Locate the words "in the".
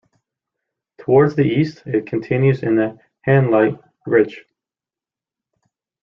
2.63-2.97